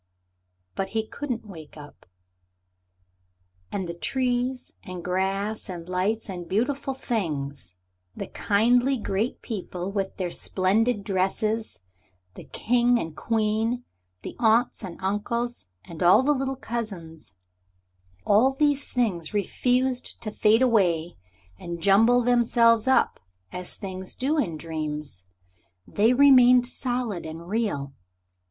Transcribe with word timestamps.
But 0.73 0.89
he 0.97 1.05
couldn't 1.05 1.45
wake 1.45 1.77
up. 1.77 2.07
And 3.71 3.87
the 3.87 3.93
trees 3.93 4.73
and 4.81 5.05
grass 5.05 5.69
and 5.69 5.87
lights 5.87 6.27
and 6.27 6.49
beautiful 6.49 6.95
things, 6.95 7.75
the 8.15 8.25
kindly 8.25 8.97
great 8.97 9.43
people 9.43 9.91
with 9.91 10.17
their 10.17 10.31
splendid 10.31 11.03
dresses, 11.03 11.77
the 12.33 12.45
King 12.45 12.97
and 12.97 13.15
Queen, 13.15 13.83
the 14.23 14.35
aunts 14.39 14.83
and 14.83 14.97
uncles 15.03 15.67
and 15.87 16.01
the 16.01 16.17
little 16.23 16.55
cousins 16.55 17.35
all 18.25 18.53
these 18.55 18.91
things 18.91 19.35
refused 19.35 20.19
to 20.23 20.31
fade 20.31 20.63
away 20.63 21.15
and 21.59 21.79
jumble 21.83 22.21
themselves 22.23 22.87
up 22.87 23.19
as 23.51 23.75
things 23.75 24.15
do 24.15 24.39
in 24.39 24.57
dreams. 24.57 25.27
They 25.87 26.11
remained 26.11 26.65
solid 26.65 27.23
and 27.27 27.47
real. 27.47 27.93